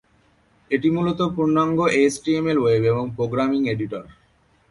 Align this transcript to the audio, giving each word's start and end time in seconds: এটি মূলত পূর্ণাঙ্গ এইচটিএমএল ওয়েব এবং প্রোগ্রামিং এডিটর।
এটি 0.71 0.87
মূলত 0.89 1.19
পূর্ণাঙ্গ 1.35 1.79
এইচটিএমএল 1.99 2.57
ওয়েব 2.61 2.83
এবং 2.91 3.05
প্রোগ্রামিং 3.17 3.61
এডিটর। 3.73 4.03